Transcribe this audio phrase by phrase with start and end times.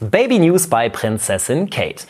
[0.00, 2.04] Baby News bei Prinzessin Kate.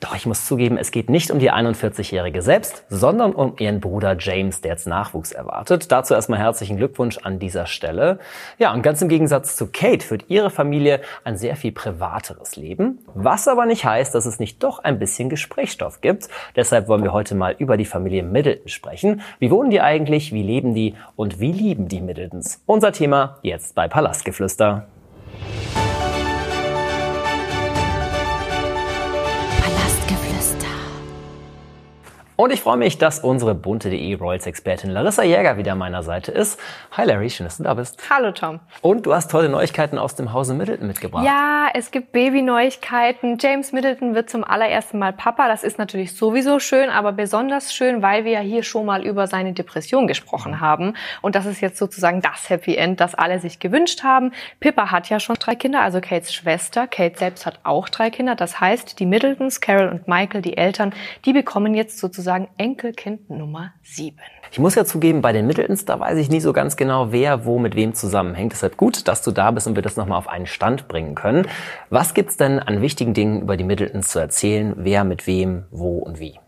[0.00, 4.16] Doch ich muss zugeben, es geht nicht um die 41-Jährige selbst, sondern um ihren Bruder
[4.18, 5.92] James, der jetzt Nachwuchs erwartet.
[5.92, 8.18] Dazu erstmal herzlichen Glückwunsch an dieser Stelle.
[8.58, 13.00] Ja, und ganz im Gegensatz zu Kate führt ihre Familie ein sehr viel privateres Leben,
[13.12, 16.28] was aber nicht heißt, dass es nicht doch ein bisschen Gesprächsstoff gibt.
[16.56, 19.20] Deshalb wollen wir heute mal über die Familie Middleton sprechen.
[19.38, 20.32] Wie wohnen die eigentlich?
[20.32, 20.94] Wie leben die?
[21.14, 22.62] Und wie lieben die Middletons?
[22.64, 24.86] Unser Thema jetzt bei Palastgeflüster.
[32.36, 36.58] Und ich freue mich, dass unsere bunte.de Royals-Expertin Larissa Jäger wieder an meiner Seite ist.
[36.90, 38.10] Hi Larry, schön, dass du da bist.
[38.10, 38.58] Hallo Tom.
[38.80, 41.24] Und du hast tolle Neuigkeiten aus dem Hause Middleton mitgebracht.
[41.24, 43.38] Ja, es gibt Baby-Neuigkeiten.
[43.40, 45.46] James Middleton wird zum allerersten Mal Papa.
[45.46, 49.28] Das ist natürlich sowieso schön, aber besonders schön, weil wir ja hier schon mal über
[49.28, 50.94] seine Depression gesprochen haben.
[51.22, 54.32] Und das ist jetzt sozusagen das Happy End, das alle sich gewünscht haben.
[54.58, 56.88] Pippa hat ja schon drei Kinder, also Kates Schwester.
[56.88, 58.34] Kate selbst hat auch drei Kinder.
[58.34, 60.92] Das heißt, die Middletons, Carol und Michael, die Eltern,
[61.26, 64.16] die bekommen jetzt sozusagen sozusagen Enkelkind Nummer 7.
[64.50, 67.44] Ich muss ja zugeben, bei den Middletons, da weiß ich nie so ganz genau, wer
[67.44, 68.52] wo mit wem zusammenhängt.
[68.52, 71.46] Deshalb gut, dass du da bist und wir das nochmal auf einen Stand bringen können.
[71.90, 74.72] Was gibt's denn an wichtigen Dingen über die Middletons zu erzählen?
[74.78, 76.40] Wer mit wem, wo und wie?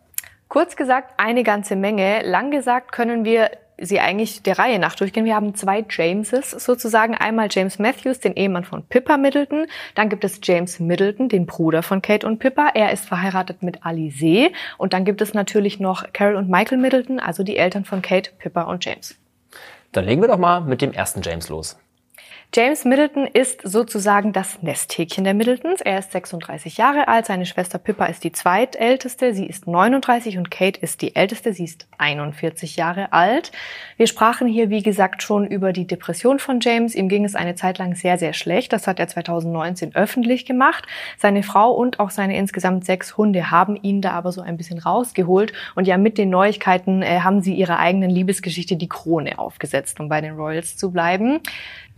[0.48, 2.22] Kurz gesagt, eine ganze Menge.
[2.22, 5.24] Lang gesagt können wir sie eigentlich der Reihe nach durchgehen.
[5.24, 7.14] Wir haben zwei Jameses sozusagen.
[7.14, 9.66] Einmal James Matthews, den Ehemann von Pippa Middleton.
[9.94, 12.70] Dann gibt es James Middleton, den Bruder von Kate und Pippa.
[12.74, 14.50] Er ist verheiratet mit Alice.
[14.78, 18.30] Und dann gibt es natürlich noch Carol und Michael Middleton, also die Eltern von Kate,
[18.38, 19.16] Pippa und James.
[19.92, 21.78] Dann legen wir doch mal mit dem ersten James los.
[22.56, 25.82] James Middleton ist sozusagen das Nesthäkchen der Middletons.
[25.82, 30.50] Er ist 36 Jahre alt, seine Schwester Pippa ist die zweitälteste, sie ist 39 und
[30.50, 33.52] Kate ist die älteste, sie ist 41 Jahre alt.
[33.98, 36.94] Wir sprachen hier, wie gesagt, schon über die Depression von James.
[36.94, 38.72] Ihm ging es eine Zeit lang sehr, sehr schlecht.
[38.72, 40.86] Das hat er 2019 öffentlich gemacht.
[41.18, 44.78] Seine Frau und auch seine insgesamt sechs Hunde haben ihn da aber so ein bisschen
[44.78, 45.52] rausgeholt.
[45.74, 50.08] Und ja, mit den Neuigkeiten äh, haben sie ihrer eigenen Liebesgeschichte die Krone aufgesetzt, um
[50.08, 51.42] bei den Royals zu bleiben.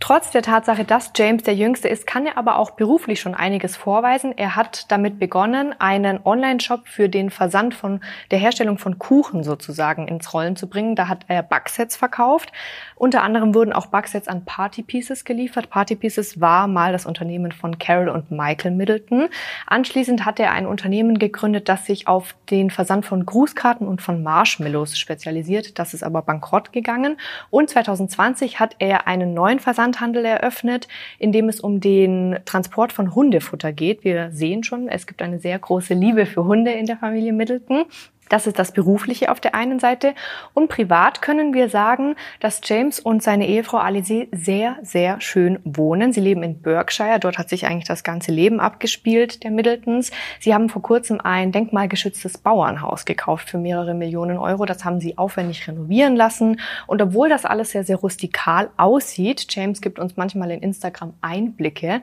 [0.01, 3.75] Trotz der Tatsache, dass James der Jüngste ist, kann er aber auch beruflich schon einiges
[3.75, 4.33] vorweisen.
[4.37, 7.99] Er hat damit begonnen, einen Online-Shop für den Versand von
[8.31, 10.95] der Herstellung von Kuchen sozusagen ins Rollen zu bringen.
[10.95, 12.53] Da hat er Backsets verkauft.
[12.95, 15.69] Unter anderem wurden auch Backsets an Party Pieces geliefert.
[15.69, 19.27] Party Pieces war mal das Unternehmen von Carol und Michael Middleton.
[19.67, 24.23] Anschließend hat er ein Unternehmen gegründet, das sich auf den Versand von Grußkarten und von
[24.23, 25.77] Marshmallows spezialisiert.
[25.77, 27.17] Das ist aber bankrott gegangen.
[27.49, 32.93] Und 2020 hat er einen neuen Versand Versandhandel eröffnet, in dem es um den Transport
[32.93, 34.03] von Hundefutter geht.
[34.03, 37.85] Wir sehen schon, es gibt eine sehr große Liebe für Hunde in der Familie Middleton.
[38.29, 40.13] Das ist das Berufliche auf der einen Seite.
[40.53, 46.13] Und privat können wir sagen, dass James und seine Ehefrau Alice sehr, sehr schön wohnen.
[46.13, 47.19] Sie leben in Berkshire.
[47.19, 50.11] Dort hat sich eigentlich das ganze Leben abgespielt, der Middletons.
[50.39, 54.65] Sie haben vor kurzem ein denkmalgeschütztes Bauernhaus gekauft für mehrere Millionen Euro.
[54.65, 56.61] Das haben sie aufwendig renovieren lassen.
[56.87, 62.01] Und obwohl das alles sehr, sehr rustikal aussieht, James gibt uns manchmal in Instagram Einblicke,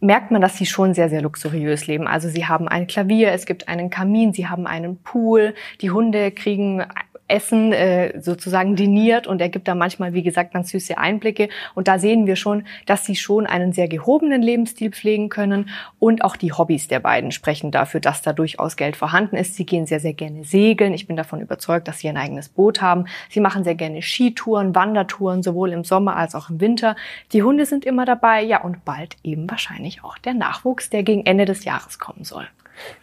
[0.00, 2.06] merkt man, dass sie schon sehr, sehr luxuriös leben.
[2.06, 6.30] Also sie haben ein Klavier, es gibt einen Kamin, sie haben einen Pool, die Hunde
[6.30, 6.84] kriegen
[7.28, 11.48] Essen äh, sozusagen diniert und er gibt da manchmal, wie gesagt, ganz süße Einblicke.
[11.74, 15.68] Und da sehen wir schon, dass sie schon einen sehr gehobenen Lebensstil pflegen können
[15.98, 19.54] und auch die Hobbys der beiden sprechen dafür, dass da durchaus Geld vorhanden ist.
[19.54, 20.94] Sie gehen sehr, sehr gerne segeln.
[20.94, 23.04] Ich bin davon überzeugt, dass sie ein eigenes Boot haben.
[23.28, 26.96] Sie machen sehr gerne Skitouren, Wandertouren, sowohl im Sommer als auch im Winter.
[27.32, 31.26] Die Hunde sind immer dabei, ja, und bald eben wahrscheinlich auch der Nachwuchs, der gegen
[31.26, 32.48] Ende des Jahres kommen soll.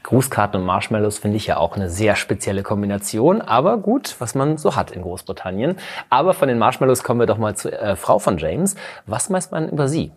[0.03, 4.57] Grußkarten und Marshmallows finde ich ja auch eine sehr spezielle Kombination, aber gut, was man
[4.57, 5.77] so hat in Großbritannien.
[6.09, 8.75] Aber von den Marshmallows kommen wir doch mal zur äh, Frau von James.
[9.05, 10.11] Was weiß man über sie?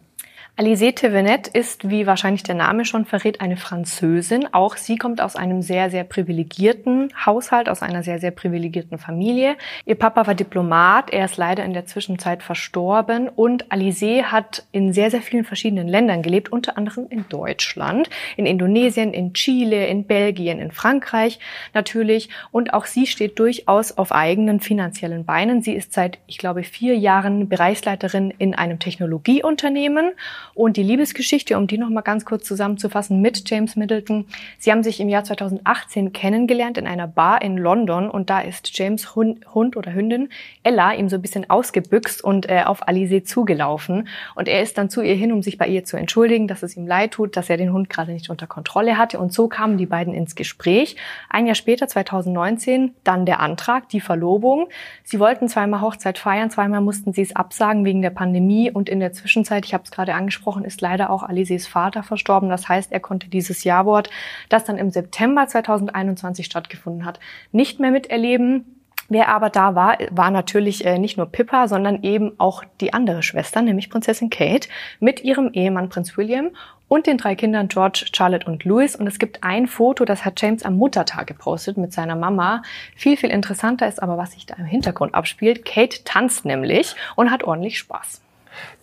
[0.59, 4.53] Alizé Tevenet ist, wie wahrscheinlich der Name schon verrät, eine Französin.
[4.53, 9.55] Auch sie kommt aus einem sehr, sehr privilegierten Haushalt, aus einer sehr, sehr privilegierten Familie.
[9.85, 14.93] Ihr Papa war Diplomat, er ist leider in der Zwischenzeit verstorben und Alizé hat in
[14.93, 20.09] sehr, sehr vielen verschiedenen Ländern gelebt, unter anderem in Deutschland, in Indonesien, in Chile, in
[20.09, 21.39] Belgien, in Frankreich
[21.73, 22.31] natürlich.
[22.51, 25.63] Und auch sie steht durchaus auf eigenen finanziellen Beinen.
[25.63, 30.15] Sie ist seit, ich glaube, vier Jahren Bereichsleiterin in einem Technologieunternehmen
[30.55, 34.27] und die Liebesgeschichte, um die nochmal ganz kurz zusammenzufassen, mit James Middleton.
[34.59, 38.77] Sie haben sich im Jahr 2018 kennengelernt in einer Bar in London und da ist
[38.77, 40.29] James Hund, Hund oder Hündin
[40.63, 44.09] Ella ihm so ein bisschen ausgebüxt und äh, auf Alice zugelaufen.
[44.35, 46.77] Und er ist dann zu ihr hin, um sich bei ihr zu entschuldigen, dass es
[46.77, 49.19] ihm leid tut, dass er den Hund gerade nicht unter Kontrolle hatte.
[49.19, 50.97] Und so kamen die beiden ins Gespräch.
[51.31, 54.69] Ein Jahr später, 2019, dann der Antrag, die Verlobung.
[55.05, 59.01] Sie wollten zweimal Hochzeit feiern, zweimal mussten sie es absagen wegen der Pandemie und in
[59.01, 62.49] der Zwischenzeit, ich habe es gerade angesprochen, angesprochen, ist leider auch Alises Vater verstorben.
[62.49, 64.11] Das heißt, er konnte dieses Jawort,
[64.49, 67.19] das dann im September 2021 stattgefunden hat,
[67.53, 68.65] nicht mehr miterleben.
[69.11, 73.23] Wer aber da war, war natürlich äh, nicht nur Pippa, sondern eben auch die andere
[73.23, 74.69] Schwester, nämlich Prinzessin Kate,
[75.01, 76.51] mit ihrem Ehemann Prinz William
[76.89, 78.97] und den drei Kindern George, Charlotte und Louis.
[78.97, 82.63] Und es gibt ein Foto, das hat James am Muttertag gepostet mit seiner Mama.
[82.97, 85.65] Viel, viel interessanter ist aber, was sich da im Hintergrund abspielt.
[85.65, 88.21] Kate tanzt nämlich und hat ordentlich Spaß.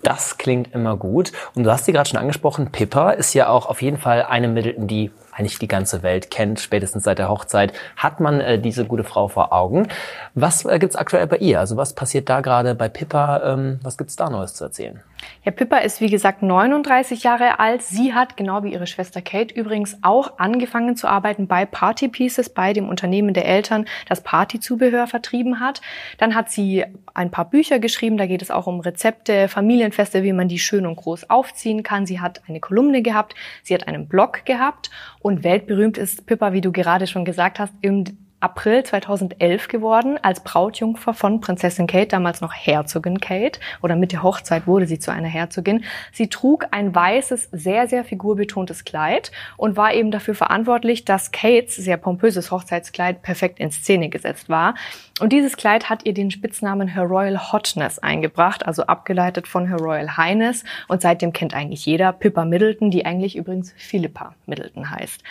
[0.04, 1.31] Das klingt immer gut.
[1.56, 4.48] Und du hast sie gerade schon angesprochen, Pippa ist ja auch auf jeden Fall eine
[4.48, 8.85] Middleton, die eigentlich die ganze Welt kennt, spätestens seit der Hochzeit, hat man äh, diese
[8.85, 9.87] gute Frau vor Augen.
[10.33, 11.59] Was äh, gibt's aktuell bei ihr?
[11.59, 13.53] Also was passiert da gerade bei Pippa?
[13.53, 15.01] Ähm, was gibt's da Neues zu erzählen?
[15.43, 17.81] Ja, Pippa ist wie gesagt 39 Jahre alt.
[17.81, 22.49] Sie hat, genau wie ihre Schwester Kate, übrigens auch angefangen zu arbeiten bei Party Pieces,
[22.49, 25.81] bei dem Unternehmen der Eltern, das Partyzubehör vertrieben hat.
[26.17, 28.17] Dann hat sie ein paar Bücher geschrieben.
[28.17, 32.05] Da geht es auch um Rezepte, Familienfeste, wie man die schön und groß aufziehen kann.
[32.05, 33.35] Sie hat eine Kolumne gehabt.
[33.63, 34.89] Sie hat einen Blog gehabt.
[35.25, 38.04] Und weltberühmt ist Pippa, wie du gerade schon gesagt hast, im
[38.42, 44.22] April 2011 geworden als Brautjungfer von Prinzessin Kate, damals noch Herzogin Kate, oder mit der
[44.22, 45.83] Hochzeit wurde sie zu einer Herzogin.
[46.12, 51.75] Sie trug ein weißes, sehr, sehr figurbetontes Kleid und war eben dafür verantwortlich, dass Kates
[51.75, 54.75] sehr pompöses Hochzeitskleid perfekt in Szene gesetzt war.
[55.21, 59.77] Und dieses Kleid hat ihr den Spitznamen Her Royal Hotness eingebracht, also abgeleitet von Her
[59.77, 60.65] Royal Highness.
[60.89, 65.23] Und seitdem kennt eigentlich jeder Pippa Middleton, die eigentlich übrigens Philippa Middleton heißt.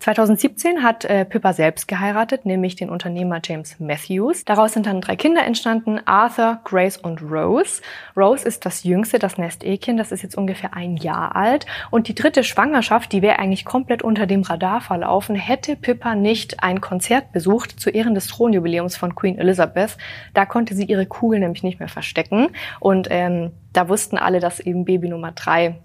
[0.00, 4.46] 2017 hat äh, Pippa selbst geheiratet, nämlich den Unternehmer James Matthews.
[4.46, 7.82] Daraus sind dann drei Kinder entstanden, Arthur, Grace und Rose.
[8.16, 11.66] Rose ist das jüngste, das Nestekchen, das ist jetzt ungefähr ein Jahr alt.
[11.90, 16.62] Und die dritte Schwangerschaft, die wäre eigentlich komplett unter dem Radar verlaufen, hätte Pippa nicht
[16.62, 19.96] ein Konzert besucht zu Ehren des Thronjubiläums von Queen Elizabeth.
[20.34, 22.48] Da konnte sie ihre Kugel nämlich nicht mehr verstecken.
[22.78, 25.76] Und ähm, da wussten alle, dass eben Baby Nummer drei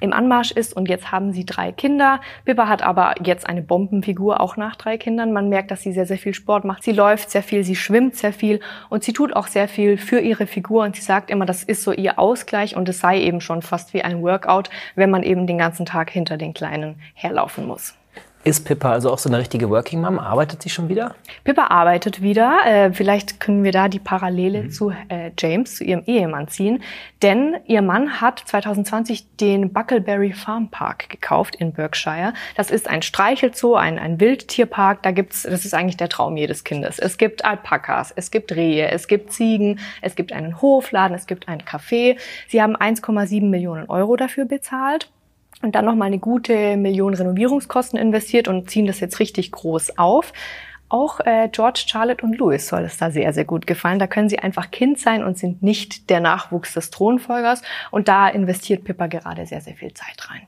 [0.00, 2.20] im Anmarsch ist und jetzt haben sie drei Kinder.
[2.44, 5.32] Pippa hat aber jetzt eine Bombenfigur auch nach drei Kindern.
[5.32, 6.82] Man merkt, dass sie sehr, sehr viel Sport macht.
[6.82, 10.20] Sie läuft sehr viel, sie schwimmt sehr viel und sie tut auch sehr viel für
[10.20, 13.40] ihre Figur und sie sagt immer, das ist so ihr Ausgleich und es sei eben
[13.40, 17.66] schon fast wie ein Workout, wenn man eben den ganzen Tag hinter den Kleinen herlaufen
[17.66, 17.94] muss.
[18.44, 20.18] Ist Pippa also auch so eine richtige Working Mom?
[20.18, 21.16] Arbeitet sie schon wieder?
[21.42, 22.58] Pippa arbeitet wieder.
[22.64, 24.70] Äh, vielleicht können wir da die Parallele mhm.
[24.70, 26.82] zu äh, James, zu ihrem Ehemann ziehen.
[27.20, 32.32] Denn ihr Mann hat 2020 den Buckleberry Farm Park gekauft in Berkshire.
[32.56, 35.02] Das ist ein Streichelzoo, ein, ein Wildtierpark.
[35.02, 36.98] Da gibt's, das ist eigentlich der Traum jedes Kindes.
[37.00, 41.48] Es gibt Alpakas, es gibt Rehe, es gibt Ziegen, es gibt einen Hofladen, es gibt
[41.48, 42.16] ein Café.
[42.46, 45.10] Sie haben 1,7 Millionen Euro dafür bezahlt
[45.62, 50.32] und dann nochmal eine gute Million Renovierungskosten investiert und ziehen das jetzt richtig groß auf.
[50.90, 53.98] Auch äh, George, Charlotte und Louis soll es da sehr, sehr gut gefallen.
[53.98, 57.62] Da können sie einfach Kind sein und sind nicht der Nachwuchs des Thronfolgers.
[57.90, 60.46] Und da investiert Pippa gerade sehr, sehr viel Zeit rein.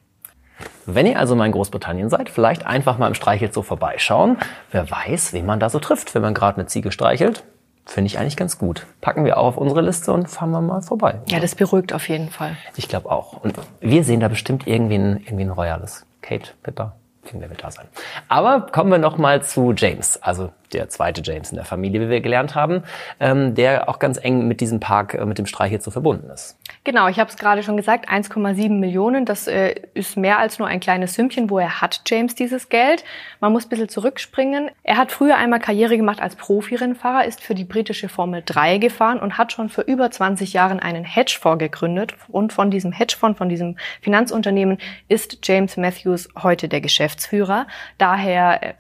[0.86, 4.38] Wenn ihr also mal in Großbritannien seid, vielleicht einfach mal im Streichelzoo vorbeischauen.
[4.70, 7.44] Wer weiß, wen man da so trifft, wenn man gerade eine Ziege streichelt.
[7.86, 8.86] Finde ich eigentlich ganz gut.
[9.00, 11.20] Packen wir auch auf unsere Liste und fahren wir mal vorbei.
[11.26, 12.56] Ja, das beruhigt auf jeden Fall.
[12.76, 13.42] Ich glaube auch.
[13.42, 16.06] Und wir sehen da bestimmt irgendwie ein, irgendwie ein Royales.
[16.22, 16.94] Kate, Pippa,
[17.24, 17.86] Irgendwer wird da sein.
[18.28, 22.08] Aber kommen wir noch mal zu James, also der zweite James in der Familie, wie
[22.08, 22.82] wir gelernt haben,
[23.18, 26.30] ähm, der auch ganz eng mit diesem Park, äh, mit dem Streich jetzt so verbunden
[26.30, 26.56] ist.
[26.84, 30.68] Genau, ich habe es gerade schon gesagt, 1,7 Millionen, das äh, ist mehr als nur
[30.68, 31.50] ein kleines Sümmchen.
[31.50, 33.04] Woher hat James dieses Geld?
[33.40, 34.70] Man muss ein bisschen zurückspringen.
[34.82, 39.18] Er hat früher einmal Karriere gemacht als Profirennfahrer, ist für die britische Formel 3 gefahren
[39.18, 42.14] und hat schon für über 20 Jahren einen Hedgefonds gegründet.
[42.28, 44.78] Und von diesem Hedgefonds, von diesem Finanzunternehmen
[45.08, 47.66] ist James Matthews heute der Geschäftsführer.
[47.98, 48.74] Daher äh,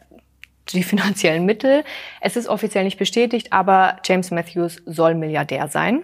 [0.74, 1.84] die finanziellen Mittel.
[2.20, 6.02] Es ist offiziell nicht bestätigt, aber James Matthews soll Milliardär sein.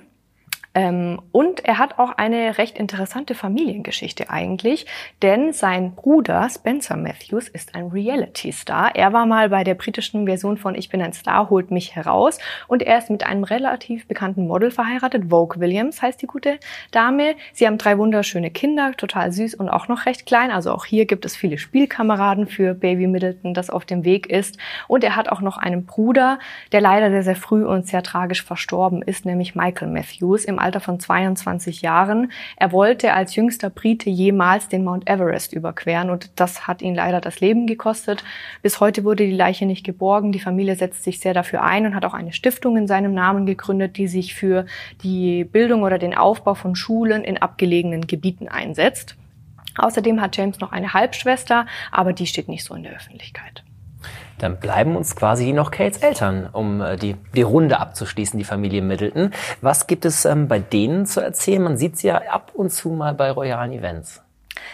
[0.77, 4.85] Ähm, und er hat auch eine recht interessante Familiengeschichte eigentlich,
[5.23, 8.95] denn sein Bruder Spencer Matthews ist ein Reality-Star.
[8.95, 12.39] Er war mal bei der britischen Version von Ich bin ein Star, holt mich heraus
[12.69, 15.31] und er ist mit einem relativ bekannten Model verheiratet.
[15.31, 16.59] Vogue Williams heißt die gute
[16.91, 17.37] Dame.
[17.55, 20.51] Sie haben drei wunderschöne Kinder, total süß und auch noch recht klein.
[20.51, 24.59] Also auch hier gibt es viele Spielkameraden für Baby Middleton, das auf dem Weg ist.
[24.89, 26.39] Und er hat auch noch einen Bruder,
[26.73, 30.81] der leider sehr, sehr früh und sehr tragisch verstorben ist, nämlich Michael Matthews im Alter
[30.81, 32.33] von 22 Jahren.
[32.57, 37.21] Er wollte als jüngster Brite jemals den Mount Everest überqueren und das hat ihn leider
[37.21, 38.25] das Leben gekostet.
[38.63, 40.33] Bis heute wurde die Leiche nicht geborgen.
[40.33, 43.47] Die Familie setzt sich sehr dafür ein und hat auch eine Stiftung in seinem Namen
[43.47, 44.67] gegründet, die sich für
[45.05, 49.15] die Bildung oder den Aufbau von Schulen in abgelegenen Gebieten einsetzt.
[49.79, 53.63] Außerdem hat James noch eine Halbschwester, aber die steht nicht so in der Öffentlichkeit.
[54.39, 58.83] Dann bleiben uns quasi noch Kates Eltern, um äh, die, die Runde abzuschließen, die Familie
[58.83, 59.33] Middleton.
[59.61, 61.63] Was gibt es ähm, bei denen zu erzählen?
[61.63, 64.23] Man sieht sie ja ab und zu mal bei royalen Events.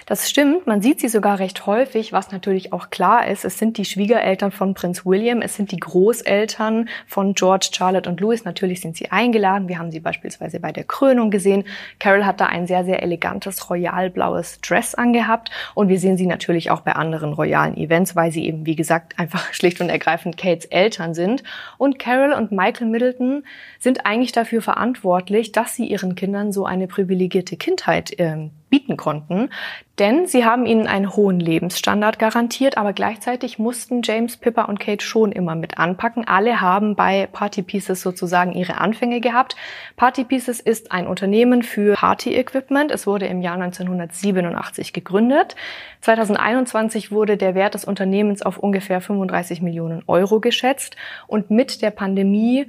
[0.06, 3.44] Das stimmt, man sieht sie sogar recht häufig, was natürlich auch klar ist.
[3.44, 8.20] Es sind die Schwiegereltern von Prinz William, es sind die Großeltern von George, Charlotte und
[8.20, 8.44] Louis.
[8.44, 9.68] Natürlich sind sie eingeladen.
[9.68, 11.64] Wir haben sie beispielsweise bei der Krönung gesehen.
[12.00, 16.70] Carol hat da ein sehr, sehr elegantes royalblaues Dress angehabt und wir sehen sie natürlich
[16.70, 20.64] auch bei anderen royalen Events, weil sie eben, wie gesagt, einfach schlicht und ergreifend Kates
[20.66, 21.44] Eltern sind.
[21.78, 23.44] Und Carol und Michael Middleton
[23.78, 29.50] sind eigentlich dafür verantwortlich, dass sie ihren Kindern so eine privilegierte Kindheit äh, bieten konnten.
[29.98, 35.04] Denn sie haben ihnen einen hohen Lebensstandard garantiert, aber gleichzeitig mussten James, Pippa und Kate
[35.04, 36.26] schon immer mit anpacken.
[36.26, 39.56] Alle haben bei Party Pieces sozusagen ihre Anfänge gehabt.
[39.96, 42.90] Party Pieces ist ein Unternehmen für Party-Equipment.
[42.90, 45.54] Es wurde im Jahr 1987 gegründet.
[46.00, 50.96] 2021 wurde der Wert des Unternehmens auf ungefähr 35 Millionen Euro geschätzt.
[51.26, 52.66] Und mit der Pandemie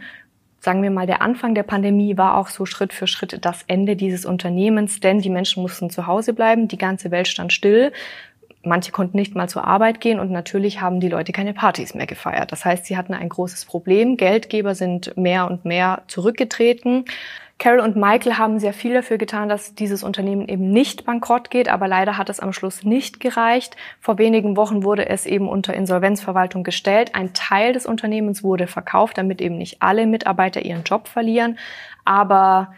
[0.64, 3.98] sagen wir mal, der Anfang der Pandemie war auch so Schritt für Schritt das Ende
[3.98, 7.92] dieses Unternehmens, denn die Menschen mussten zu Hause bleiben, die ganze Welt stand still.
[8.64, 12.08] Manche konnten nicht mal zur Arbeit gehen und natürlich haben die Leute keine Partys mehr
[12.08, 12.54] gefeiert.
[12.54, 14.16] Das heißt, sie hatten ein großes Problem.
[14.16, 17.04] Geldgeber sind mehr und mehr zurückgetreten.
[17.64, 21.70] Carol und Michael haben sehr viel dafür getan, dass dieses Unternehmen eben nicht bankrott geht,
[21.70, 23.78] aber leider hat es am Schluss nicht gereicht.
[24.02, 27.16] Vor wenigen Wochen wurde es eben unter Insolvenzverwaltung gestellt.
[27.16, 31.58] Ein Teil des Unternehmens wurde verkauft, damit eben nicht alle Mitarbeiter ihren Job verlieren.
[32.04, 32.74] Aber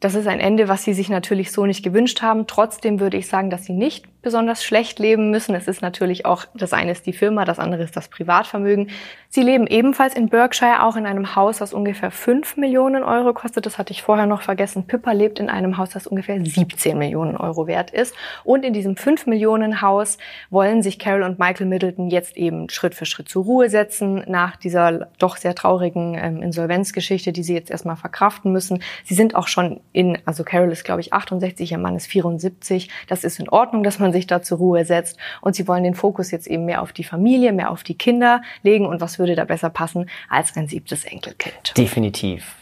[0.00, 2.46] das ist ein Ende, was sie sich natürlich so nicht gewünscht haben.
[2.46, 5.54] Trotzdem würde ich sagen, dass sie nicht besonders schlecht leben müssen.
[5.54, 8.90] Es ist natürlich auch, das eine ist die Firma, das andere ist das Privatvermögen.
[9.28, 13.66] Sie leben ebenfalls in Berkshire, auch in einem Haus, das ungefähr 5 Millionen Euro kostet.
[13.66, 14.86] Das hatte ich vorher noch vergessen.
[14.86, 18.14] Pippa lebt in einem Haus, das ungefähr 17 Millionen Euro wert ist.
[18.44, 20.18] Und in diesem 5 Millionen Haus
[20.50, 24.56] wollen sich Carol und Michael Middleton jetzt eben Schritt für Schritt zur Ruhe setzen, nach
[24.56, 28.82] dieser doch sehr traurigen ähm, Insolvenzgeschichte, die sie jetzt erstmal verkraften müssen.
[29.04, 32.88] Sie sind auch schon in, also Carol ist, glaube ich, 68, ihr Mann ist 74.
[33.08, 35.18] Das ist in Ordnung, dass man sich da zur Ruhe setzt.
[35.42, 38.40] Und sie wollen den Fokus jetzt eben mehr auf die Familie, mehr auf die Kinder
[38.62, 38.86] legen.
[38.86, 41.76] Und was würde da besser passen als ein siebtes Enkelkind?
[41.76, 42.54] Definitiv.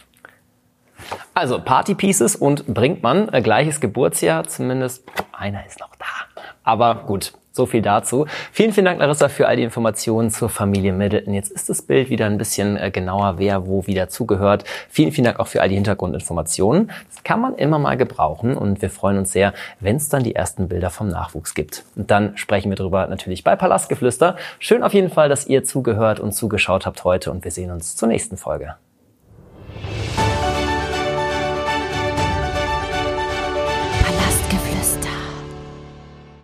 [1.35, 6.43] Also Party Pieces und Brinkmann, äh, gleiches Geburtsjahr, zumindest einer ist noch da.
[6.63, 8.27] Aber gut, so viel dazu.
[8.51, 11.35] Vielen, vielen Dank, Larissa, für all die Informationen zur Familie Middleton.
[11.35, 14.65] Jetzt ist das Bild wieder ein bisschen äh, genauer, wer wo wieder zugehört.
[14.89, 16.91] Vielen, vielen Dank auch für all die Hintergrundinformationen.
[17.15, 20.35] Das kann man immer mal gebrauchen und wir freuen uns sehr, wenn es dann die
[20.35, 21.85] ersten Bilder vom Nachwuchs gibt.
[21.95, 24.37] Und dann sprechen wir darüber natürlich bei Palastgeflüster.
[24.59, 27.97] Schön auf jeden Fall, dass ihr zugehört und zugeschaut habt heute und wir sehen uns
[27.97, 28.75] zur nächsten Folge.